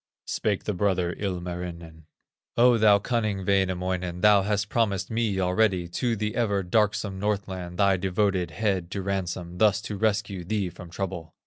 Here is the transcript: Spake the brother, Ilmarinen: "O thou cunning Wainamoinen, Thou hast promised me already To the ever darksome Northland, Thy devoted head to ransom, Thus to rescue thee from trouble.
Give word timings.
Spake 0.25 0.63
the 0.63 0.73
brother, 0.73 1.13
Ilmarinen: 1.13 2.07
"O 2.57 2.79
thou 2.79 2.97
cunning 2.97 3.45
Wainamoinen, 3.45 4.21
Thou 4.21 4.41
hast 4.41 4.67
promised 4.67 5.11
me 5.11 5.39
already 5.39 5.87
To 5.89 6.15
the 6.15 6.35
ever 6.35 6.63
darksome 6.63 7.19
Northland, 7.19 7.77
Thy 7.77 7.97
devoted 7.97 8.49
head 8.49 8.89
to 8.89 9.03
ransom, 9.03 9.59
Thus 9.59 9.79
to 9.83 9.97
rescue 9.97 10.43
thee 10.43 10.69
from 10.71 10.89
trouble. 10.89 11.35